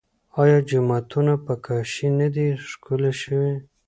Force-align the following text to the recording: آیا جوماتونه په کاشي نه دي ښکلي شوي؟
آیا 0.41 0.59
جوماتونه 0.69 1.33
په 1.45 1.53
کاشي 1.65 2.07
نه 2.19 2.27
دي 2.35 2.47
ښکلي 2.69 3.13
شوي؟ 3.21 3.53